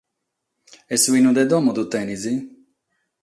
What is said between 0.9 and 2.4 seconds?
E su binu de domo ddu tenes?